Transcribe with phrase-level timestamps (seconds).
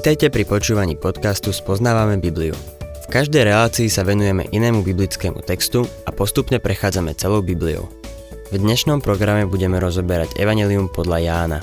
[0.00, 2.56] Vítajte pri počúvaní podcastu Spoznávame Bibliu.
[3.04, 7.84] V každej relácii sa venujeme inému biblickému textu a postupne prechádzame celou Bibliou.
[8.48, 11.60] V dnešnom programe budeme rozoberať Evangelium podľa Jána.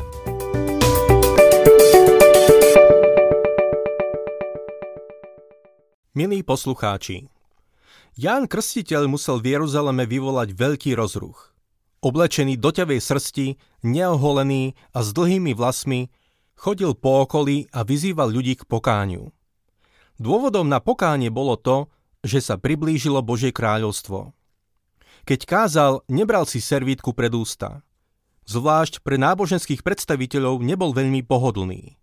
[6.13, 7.25] Milí poslucháči,
[8.21, 11.57] Ján Krstiteľ musel v Jeruzaleme vyvolať veľký rozruch.
[12.05, 13.47] Oblečený do ťavej srsti,
[13.81, 16.13] neoholený a s dlhými vlasmi,
[16.57, 19.29] chodil po okolí a vyzýval ľudí k pokániu.
[20.17, 21.93] Dôvodom na pokánie bolo to,
[22.25, 24.33] že sa priblížilo Božie kráľovstvo.
[25.23, 27.85] Keď kázal, nebral si servítku pred ústa.
[28.49, 31.99] Zvlášť pre náboženských predstaviteľov nebol veľmi pohodlný.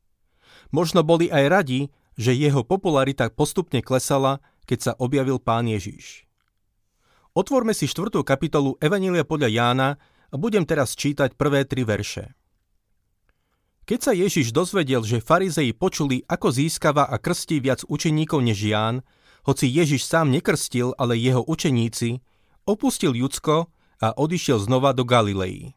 [0.71, 1.81] Možno boli aj radi,
[2.15, 6.29] že jeho popularita postupne klesala, keď sa objavil pán Ježiš.
[7.35, 8.23] Otvorme si 4.
[8.23, 9.89] kapitolu Evanília podľa Jána
[10.31, 12.31] a budem teraz čítať prvé tri verše.
[13.85, 19.05] Keď sa Ježiš dozvedel, že farizeji počuli, ako získava a krstí viac učeníkov než Ján,
[19.45, 22.25] hoci Ježiš sám nekrstil, ale jeho učeníci,
[22.65, 23.69] opustil Judsko
[24.01, 25.77] a odišiel znova do Galilei.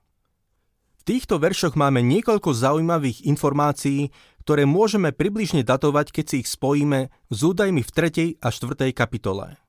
[0.96, 4.16] V týchto veršoch máme niekoľko zaujímavých informácií,
[4.48, 7.92] ktoré môžeme približne datovať, keď si ich spojíme s údajmi v
[8.40, 8.40] 3.
[8.40, 8.96] a 4.
[8.96, 9.60] kapitole.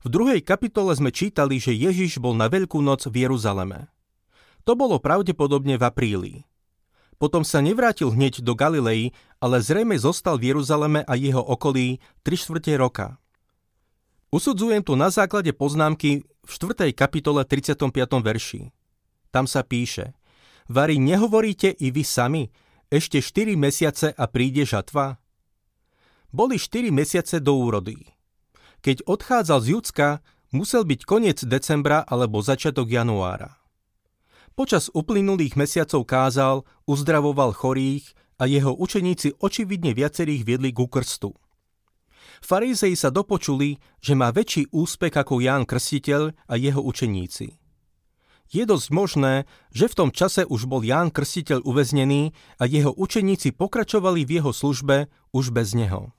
[0.00, 3.92] V druhej kapitole sme čítali, že Ježiš bol na Veľkú noc v Jeruzaleme.
[4.64, 6.47] To bolo pravdepodobne v apríli.
[7.18, 9.10] Potom sa nevrátil hneď do Galilei,
[9.42, 13.18] ale zrejme zostal v Jeruzaleme a jeho okolí 3 štvrte roka.
[14.30, 16.94] Usudzujem tu na základe poznámky v 4.
[16.94, 17.90] kapitole 35.
[18.22, 18.70] verši.
[19.34, 20.14] Tam sa píše
[20.68, 22.44] Vary, nehovoríte i vy sami,
[22.92, 25.18] ešte 4 mesiace a príde žatva?
[26.28, 27.96] Boli 4 mesiace do úrody.
[28.84, 30.08] Keď odchádzal z Judska,
[30.52, 33.56] musel byť koniec decembra alebo začiatok januára.
[34.58, 38.10] Počas uplynulých mesiacov kázal, uzdravoval chorých
[38.42, 41.30] a jeho učeníci očividne viacerých viedli ku krstu.
[42.42, 47.54] Farizei sa dopočuli, že má väčší úspech ako Ján Krstiteľ a jeho učeníci.
[48.50, 53.54] Je dosť možné, že v tom čase už bol Ján Krstiteľ uväznený a jeho učeníci
[53.54, 56.10] pokračovali v jeho službe už bez neho.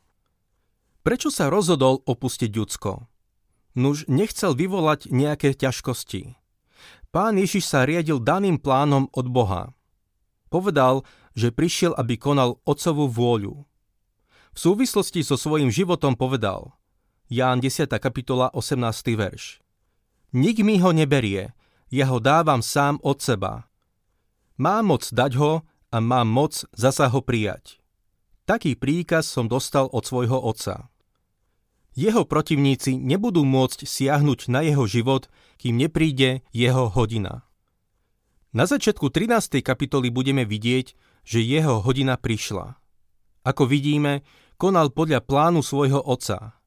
[1.04, 3.04] Prečo sa rozhodol opustiť Judsko?
[3.76, 6.39] Nuž nechcel vyvolať nejaké ťažkosti.
[7.10, 9.74] Pán Ježiš sa riadil daným plánom od Boha.
[10.54, 11.02] Povedal,
[11.34, 13.66] že prišiel, aby konal Otcovú vôľu.
[14.54, 16.78] V súvislosti so svojím životom povedal
[17.26, 17.90] Ján 10.
[17.98, 19.18] kapitola 18.
[19.18, 19.62] verš
[20.38, 21.58] Nik mi ho neberie,
[21.90, 23.66] ja ho dávam sám od seba.
[24.62, 27.82] Mám moc dať ho a mám moc zasa ho prijať.
[28.46, 30.94] Taký príkaz som dostal od svojho otca.
[31.98, 35.28] Jeho protivníci nebudú môcť siahnuť na jeho život,
[35.58, 37.48] kým nepríde jeho hodina.
[38.50, 39.62] Na začiatku 13.
[39.62, 42.82] kapitoly budeme vidieť, že jeho hodina prišla.
[43.46, 44.26] Ako vidíme,
[44.58, 46.58] konal podľa plánu svojho otca.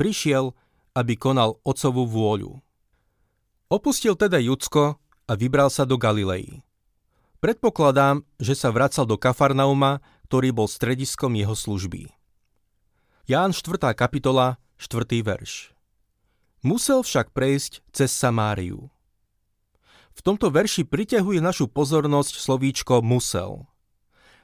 [0.00, 0.56] Prišiel,
[0.96, 2.64] aby konal otcovú vôľu.
[3.68, 6.64] Opustil teda Judsko a vybral sa do Galilei.
[7.44, 12.08] Predpokladám, že sa vracal do Kafarnauma, ktorý bol strediskom jeho služby.
[13.28, 13.92] Ján 4.
[13.92, 15.08] kapitola 4.
[15.24, 15.72] verš.
[16.60, 18.92] Musel však prejsť cez Samáriu.
[20.12, 23.64] V tomto verši priťahuje našu pozornosť slovíčko musel.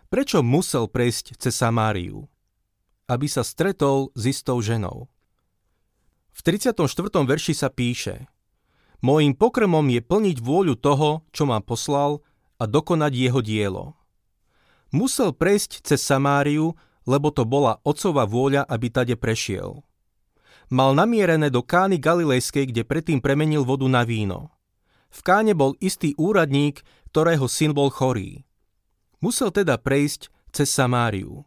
[0.09, 2.33] Prečo musel prejsť cez Samáriu?
[3.13, 5.13] Aby sa stretol s istou ženou.
[6.33, 6.81] V 34.
[7.29, 8.25] verši sa píše
[9.05, 12.25] Mojím pokrmom je plniť vôľu toho, čo ma poslal
[12.57, 14.01] a dokonať jeho dielo.
[14.97, 16.73] Musel prejsť cez Samáriu,
[17.05, 19.85] lebo to bola otcova vôľa, aby tade prešiel
[20.73, 24.49] mal namierené do Kány Galilejskej, kde predtým premenil vodu na víno.
[25.13, 26.81] V Káne bol istý úradník,
[27.13, 28.49] ktorého syn bol chorý.
[29.21, 31.45] Musel teda prejsť cez Samáriu.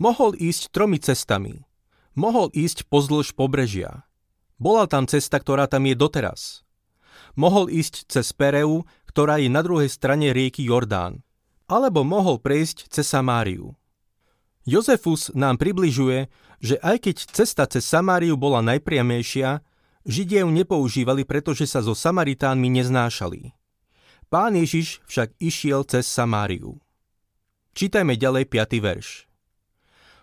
[0.00, 1.62] Mohol ísť tromi cestami.
[2.16, 4.08] Mohol ísť pozdĺž pobrežia.
[4.56, 6.64] Bola tam cesta, ktorá tam je doteraz.
[7.36, 11.22] Mohol ísť cez Pereu, ktorá je na druhej strane rieky Jordán.
[11.70, 13.76] Alebo mohol prejsť cez Samáriu.
[14.64, 16.32] Jozefus nám približuje,
[16.64, 19.60] že aj keď cesta cez Samáriu bola najpriamejšia,
[20.08, 23.52] Židia ju nepoužívali, pretože sa so Samaritánmi neznášali.
[24.32, 26.80] Pán Ježiš však išiel cez Samáriu.
[27.76, 28.80] Čítajme ďalej 5.
[28.80, 29.08] verš.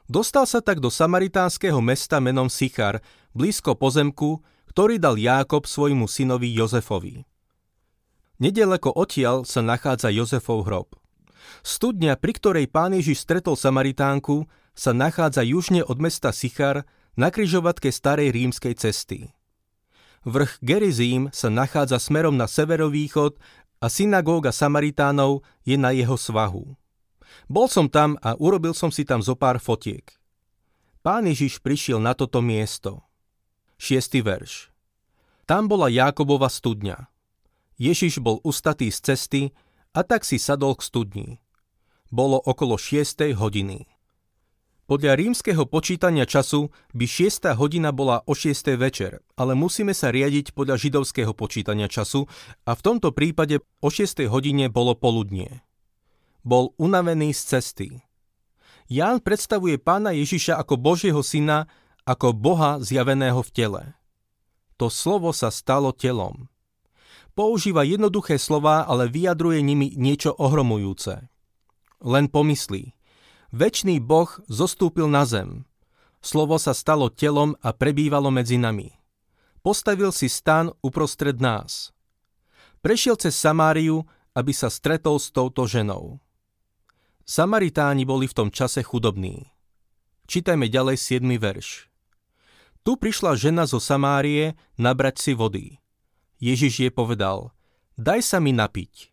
[0.09, 6.51] Dostal sa tak do samaritánskeho mesta menom Sichar, blízko pozemku, ktorý dal Jákob svojmu synovi
[6.51, 7.23] Jozefovi.
[8.41, 10.97] Nedaleko odtiaľ sa nachádza Jozefov hrob.
[11.61, 16.88] Studňa, pri ktorej pán Ježiš stretol Samaritánku, sa nachádza južne od mesta Sichar
[17.19, 19.35] na kryžovatke starej rímskej cesty.
[20.23, 23.41] Vrch Gerizím sa nachádza smerom na severovýchod
[23.81, 26.77] a synagóga Samaritánov je na jeho svahu.
[27.50, 30.06] Bol som tam a urobil som si tam zo pár fotiek.
[31.01, 33.01] Pán Ježiš prišiel na toto miesto.
[33.81, 34.69] Šiestý verš.
[35.50, 37.09] Tam bola Jákobova studňa.
[37.81, 39.41] Ježiš bol ustatý z cesty
[39.97, 41.29] a tak si sadol k studni.
[42.13, 43.33] Bolo okolo 6.
[43.33, 43.89] hodiny.
[44.89, 47.54] Podľa rímskeho počítania času by 6.
[47.54, 48.74] hodina bola o 6.
[48.81, 52.25] večer, ale musíme sa riadiť podľa židovského počítania času
[52.66, 54.25] a v tomto prípade o 6.
[54.25, 55.62] hodine bolo poludnie.
[56.42, 57.89] Bol unavený z cesty.
[58.89, 61.69] Ján predstavuje pána Ježiša ako Božieho syna,
[62.04, 63.83] ako Boha zjaveného v tele.
[64.81, 66.50] To slovo sa stalo telom.
[67.38, 71.30] Používa jednoduché slova, ale vyjadruje nimi niečo ohromujúce.
[72.01, 72.98] Len pomyslí–
[73.51, 75.68] Večný Boh zostúpil na zem.
[76.24, 78.95] Slovo sa stalo telom a prebývalo medzi nami.
[79.59, 81.92] Postavil si stan uprostred nás.
[82.80, 86.24] Prešiel cez Samáriu, aby sa stretol s touto ženou.
[87.27, 89.51] Samaritáni boli v tom čase chudobní.
[90.31, 91.27] Čítajme ďalej 7.
[91.36, 91.92] verš.
[92.88, 95.77] Tu prišla žena zo Samárie nabrať si vody.
[96.39, 97.51] Ježiš jej povedal,
[98.00, 99.12] daj sa mi napiť.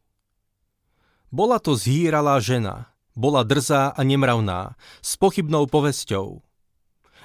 [1.28, 2.88] Bola to zhýralá žena,
[3.18, 6.38] bola drzá a nemravná, s pochybnou povesťou.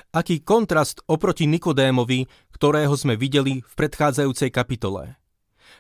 [0.10, 5.22] Aký kontrast oproti Nikodémovi, ktorého sme videli v predchádzajúcej kapitole.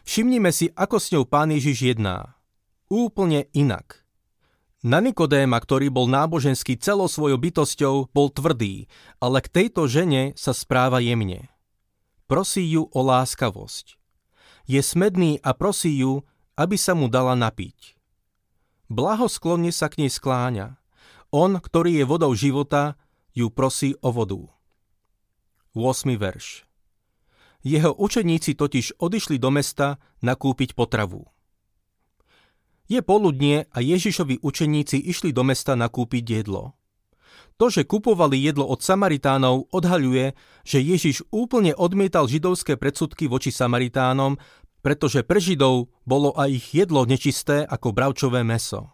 [0.05, 2.37] Všimnime si, ako s ňou pán Ježiš jedná.
[2.93, 4.05] Úplne inak.
[4.83, 8.91] Na Nikodéma, ktorý bol náboženský celou svojou bytosťou, bol tvrdý,
[9.23, 11.47] ale k tejto žene sa správa jemne.
[12.27, 13.95] Prosí ju o láskavosť.
[14.67, 16.27] Je smedný a prosí ju,
[16.59, 17.95] aby sa mu dala napiť.
[18.93, 20.77] Blahosklonne sa k nej skláňa.
[21.33, 22.93] On, ktorý je vodou života,
[23.33, 24.45] ju prosí o vodu.
[25.73, 26.13] 8.
[26.13, 26.69] verš
[27.65, 31.25] Jeho učeníci totiž odišli do mesta nakúpiť potravu.
[32.85, 36.77] Je poludnie a Ježišovi učeníci išli do mesta nakúpiť jedlo.
[37.57, 44.37] To, že kupovali jedlo od Samaritánov, odhaľuje, že Ježiš úplne odmietal židovské predsudky voči Samaritánom
[44.83, 48.91] pretože pre Židov bolo aj ich jedlo nečisté ako bravčové meso.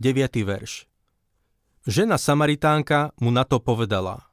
[0.00, 0.16] 9.
[0.42, 0.88] verš
[1.86, 4.26] Žena Samaritánka mu na to povedala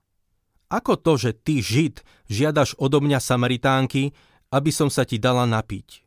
[0.72, 2.02] Ako to, že ty Žid
[2.32, 4.16] žiadaš odo mňa Samaritánky,
[4.50, 6.02] aby som sa ti dala napiť?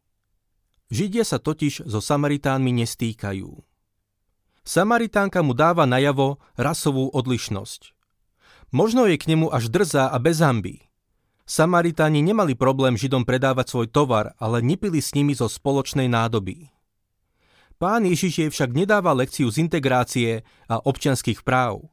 [0.88, 3.52] Židia sa totiž so Samaritánmi nestýkajú.
[4.66, 7.94] Samaritánka mu dáva najavo rasovú odlišnosť.
[8.74, 10.85] Možno je k nemu až drzá a bez hamby,
[11.46, 16.74] Samaritáni nemali problém Židom predávať svoj tovar, ale nepili s nimi zo spoločnej nádoby.
[17.78, 21.86] Pán Ježiš jej však nedáva lekciu z integrácie a občianských práv.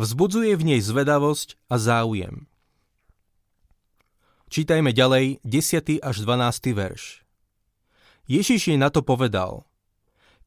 [0.00, 2.48] Vzbudzuje v nej zvedavosť a záujem.
[4.48, 6.00] Čítajme ďalej 10.
[6.00, 6.72] až 12.
[6.72, 7.28] verš.
[8.24, 9.68] Ježiš jej na to povedal.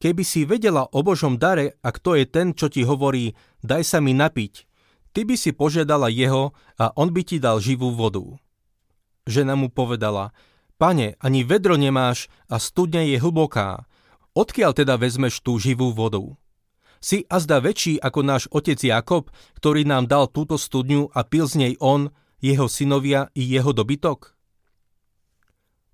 [0.02, 3.98] Keby si vedela o Božom dare a kto je ten, čo ti hovorí, daj sa
[4.02, 4.66] mi napiť,
[5.12, 8.24] Ty by si požiadala jeho a on by ti dal živú vodu.
[9.28, 10.32] Žena mu povedala,
[10.80, 13.84] pane, ani vedro nemáš a studňa je hlboká.
[14.32, 16.34] Odkiaľ teda vezmeš tú živú vodu?
[17.02, 19.28] Si azda väčší ako náš otec Jakob,
[19.58, 22.08] ktorý nám dal túto studňu a pil z nej on,
[22.40, 24.34] jeho synovia i jeho dobytok?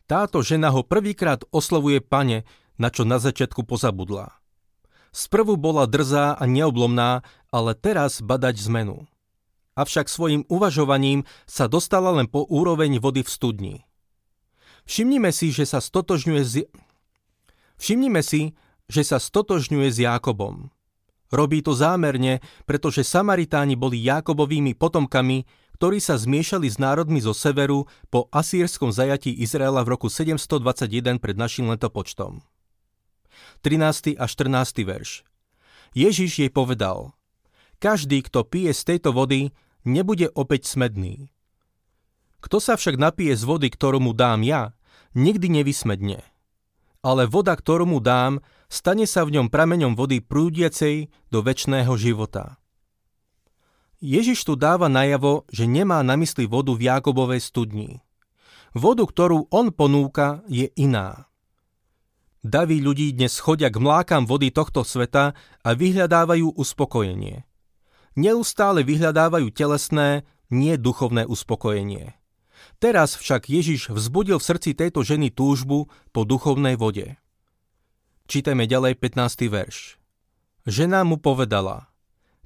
[0.09, 2.49] Táto žena ho prvýkrát oslovuje pane,
[2.81, 4.33] na čo na začiatku pozabudla.
[5.13, 9.09] Sprvu bola drzá a neoblomná, ale teraz badať zmenu.
[9.79, 13.75] Avšak svojim uvažovaním sa dostala len po úroveň vody v studni.
[14.89, 16.67] Všimnime si, že sa stotožňuje s...
[17.79, 18.59] Všimnime si,
[18.91, 20.73] že sa stotožňuje s Jákobom.
[21.29, 25.45] Robí to zámerne, pretože Samaritáni boli Jákobovými potomkami,
[25.77, 31.37] ktorí sa zmiešali s národmi zo severu po asýrskom zajatí Izraela v roku 721 pred
[31.39, 32.43] našim letopočtom.
[33.61, 34.15] 13.
[34.15, 34.87] a 14.
[34.87, 35.27] verš.
[35.97, 37.17] Ježiš jej povedal,
[37.79, 39.55] každý, kto pije z tejto vody,
[39.87, 41.31] nebude opäť smedný.
[42.43, 44.75] Kto sa však napije z vody, ktorú mu dám ja,
[45.15, 46.23] nikdy nevysmedne.
[47.03, 52.59] Ale voda, ktorú mu dám, stane sa v ňom prameňom vody prúdiacej do väčšného života.
[53.99, 58.03] Ježiš tu dáva najavo, že nemá na mysli vodu v Jákobovej studni.
[58.71, 61.28] Vodu, ktorú on ponúka, je iná.
[62.47, 65.35] Davy ľudí dnes chodia k mlákam vody tohto sveta
[65.67, 67.43] a vyhľadávajú uspokojenie.
[68.15, 72.15] Neustále vyhľadávajú telesné, nie duchovné uspokojenie.
[72.79, 77.19] Teraz však Ježiš vzbudil v srdci tejto ženy túžbu po duchovnej vode.
[78.31, 79.51] Čítajme ďalej 15.
[79.51, 79.99] verš.
[80.63, 81.91] Žena mu povedala,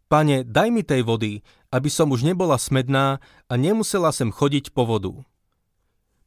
[0.09, 4.89] Pane, daj mi tej vody, aby som už nebola smedná a nemusela sem chodiť po
[4.89, 5.13] vodu.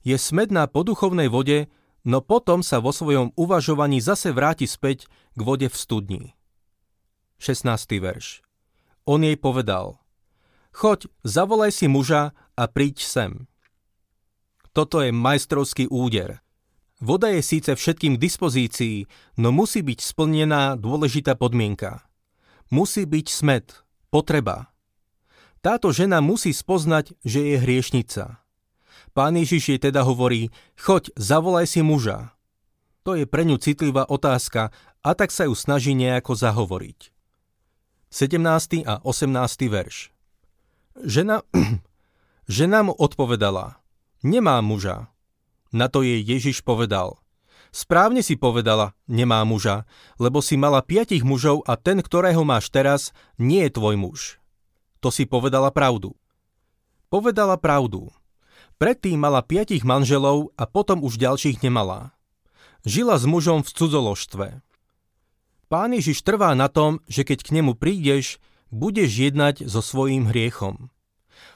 [0.06, 1.66] Je smedná po duchovnej vode,
[2.06, 6.24] no potom sa vo svojom uvažovaní zase vráti späť k vode v studni.
[7.42, 7.68] 16.
[8.00, 8.46] verš.
[9.10, 10.00] On jej povedal,
[10.72, 13.32] choď, zavolaj si muža a príď sem.
[14.72, 16.46] Toto je majstrovský úder.
[17.04, 18.98] Voda je síce všetkým k dispozícii,
[19.36, 22.08] no musí byť splnená dôležitá podmienka.
[22.72, 24.72] Musí byť smet, potreba.
[25.60, 28.45] Táto žena musí spoznať, že je hriešnica.
[29.16, 32.36] Pán Ježiš jej teda hovorí, choď, zavolaj si muža.
[33.08, 37.16] To je pre ňu citlivá otázka a tak sa ju snaží nejako zahovoriť.
[38.12, 38.84] 17.
[38.84, 39.72] a 18.
[39.72, 40.12] verš
[41.00, 41.48] Žena,
[42.60, 43.80] žena mu odpovedala,
[44.20, 45.08] nemá muža.
[45.72, 47.16] Na to jej Ježiš povedal,
[47.72, 49.88] správne si povedala, nemá muža,
[50.20, 54.20] lebo si mala piatich mužov a ten, ktorého máš teraz, nie je tvoj muž.
[55.00, 56.16] To si povedala pravdu.
[57.08, 58.12] Povedala pravdu.
[58.76, 62.12] Predtým mala piatich manželov a potom už ďalších nemala.
[62.84, 64.48] Žila s mužom v cudzoložstve.
[65.72, 68.36] Pán Ježiš trvá na tom, že keď k nemu prídeš,
[68.76, 70.92] budeš jednať so svojím hriechom.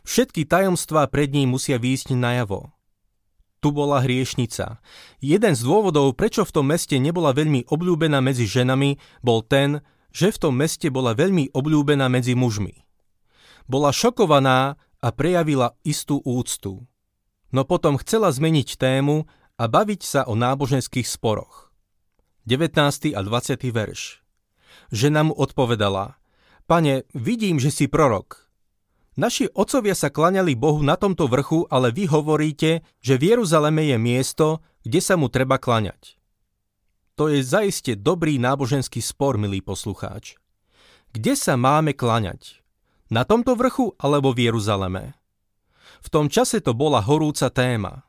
[0.07, 2.71] Všetky tajomstvá pred ním musia výjsť najavo.
[3.59, 4.79] Tu bola hriešnica.
[5.19, 9.83] Jeden z dôvodov, prečo v tom meste nebola veľmi obľúbená medzi ženami, bol ten,
[10.15, 12.87] že v tom meste bola veľmi obľúbená medzi mužmi.
[13.67, 16.87] Bola šokovaná a prejavila istú úctu
[17.51, 19.25] no potom chcela zmeniť tému
[19.59, 21.69] a baviť sa o náboženských sporoch.
[22.47, 23.13] 19.
[23.13, 23.61] a 20.
[23.69, 24.23] verš.
[24.89, 26.17] Žena mu odpovedala,
[26.69, 28.45] Pane, vidím, že si prorok.
[29.17, 33.97] Naši otcovia sa klaňali Bohu na tomto vrchu, ale vy hovoríte, že v Jeruzaleme je
[33.99, 36.15] miesto, kde sa mu treba klaňať.
[37.19, 40.39] To je zaiste dobrý náboženský spor, milý poslucháč.
[41.11, 42.63] Kde sa máme klaňať?
[43.11, 45.18] Na tomto vrchu alebo v Jeruzaleme?
[45.99, 48.07] V tom čase to bola horúca téma.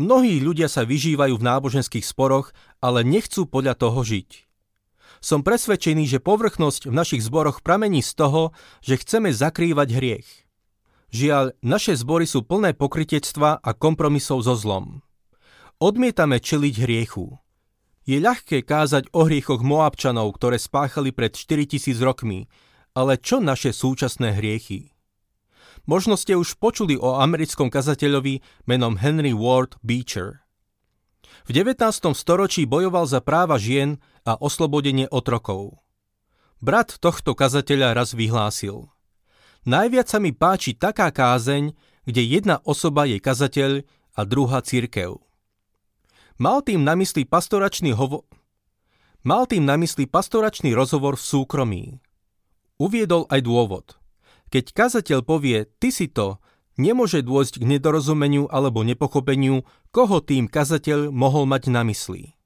[0.00, 4.48] Mnohí ľudia sa vyžívajú v náboženských sporoch, ale nechcú podľa toho žiť.
[5.20, 8.42] Som presvedčený, že povrchnosť v našich zboroch pramení z toho,
[8.80, 10.28] že chceme zakrývať hriech.
[11.12, 15.04] Žiaľ, naše zbory sú plné pokritectva a kompromisov so zlom.
[15.76, 17.36] Odmietame čeliť hriechu.
[18.08, 22.48] Je ľahké kázať o hriechoch Moabčanov, ktoré spáchali pred 4000 rokmi,
[22.96, 24.91] ale čo naše súčasné hriechy?
[25.82, 28.38] Možno ste už počuli o americkom kazateľovi
[28.70, 30.46] menom Henry Ward Beecher.
[31.42, 31.74] V 19.
[32.14, 35.82] storočí bojoval za práva žien a oslobodenie otrokov.
[36.62, 38.94] Brat tohto kazateľa raz vyhlásil.
[39.66, 41.74] Najviac sa mi páči taká kázeň,
[42.06, 43.82] kde jedna osoba je kazateľ
[44.14, 45.18] a druhá církev.
[46.38, 48.30] Mal tým na mysli pastoračný hovo...
[49.26, 51.84] Mal tým na mysli pastoračný rozhovor v súkromí.
[52.78, 53.86] Uviedol aj dôvod–
[54.52, 56.36] keď kazateľ povie, ty si to,
[56.76, 62.36] nemôže dôjsť k nedorozumeniu alebo nepochopeniu, koho tým kazateľ mohol mať na mysli.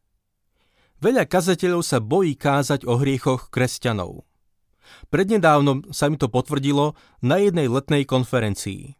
[1.02, 4.22] Veľa kazateľov sa bojí kázať o hriechoch kresťanov.
[5.10, 6.94] Prednedávnom sa mi to potvrdilo
[7.26, 8.94] na jednej letnej konferencii.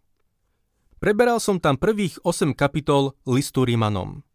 [0.99, 4.27] Preberal som tam prvých 8 kapitol listu Rimanom.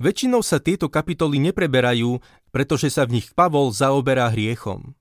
[0.00, 4.96] Väčšinou sa tieto kapitoly nepreberajú, pretože sa v nich Pavol zaoberá hriechom.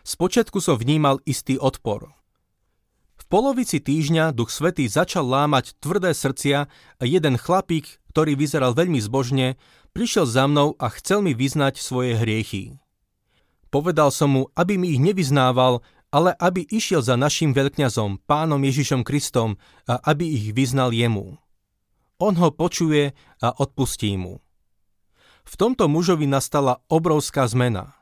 [0.00, 2.08] Spočiatku som vnímal istý odpor–
[3.30, 6.66] polovici týždňa Duch Svetý začal lámať tvrdé srdcia
[6.98, 9.54] a jeden chlapík, ktorý vyzeral veľmi zbožne,
[9.94, 12.82] prišiel za mnou a chcel mi vyznať svoje hriechy.
[13.70, 19.06] Povedal som mu, aby mi ich nevyznával, ale aby išiel za našim veľkňazom, pánom Ježišom
[19.06, 21.38] Kristom a aby ich vyznal jemu.
[22.18, 24.42] On ho počuje a odpustí mu.
[25.46, 27.94] V tomto mužovi nastala obrovská zmena.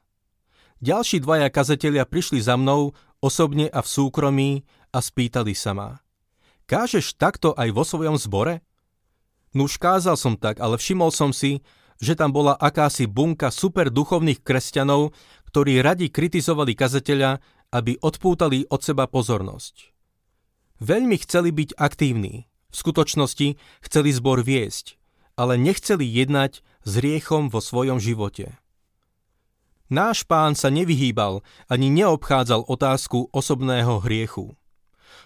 [0.80, 4.50] Ďalší dvaja kazatelia prišli za mnou, osobne a v súkromí,
[4.98, 6.02] a spýtali sa ma.
[6.66, 8.66] Kážeš takto aj vo svojom zbore?
[9.54, 11.62] Nuž kázal som tak, ale všimol som si,
[12.02, 15.14] že tam bola akási bunka super duchovných kresťanov,
[15.54, 17.38] ktorí radi kritizovali kazateľa,
[17.70, 19.94] aby odpútali od seba pozornosť.
[20.82, 24.98] Veľmi chceli byť aktívni, v skutočnosti chceli zbor viesť,
[25.38, 28.58] ale nechceli jednať s riechom vo svojom živote.
[29.88, 31.40] Náš pán sa nevyhýbal
[31.72, 34.57] ani neobchádzal otázku osobného hriechu.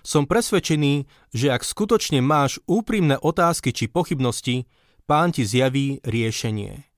[0.02, 4.66] Som presvedčený, že ak skutočne máš úprimné otázky či pochybnosti,
[5.06, 6.90] pán ti zjaví riešenie.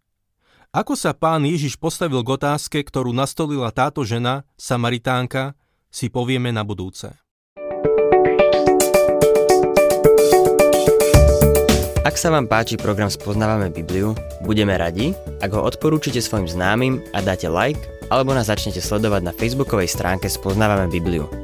[0.75, 5.55] Ako sa pán Ježiš postavil k otázke, ktorú nastolila táto žena, Samaritánka,
[5.93, 7.15] si povieme na budúce.
[12.05, 17.23] Ak sa vám páči program Spoznávame Bibliu, budeme radi, ak ho odporúčite svojim známym a
[17.23, 21.44] dáte like, alebo nás začnete sledovať na facebookovej stránke Spoznávame Bibliu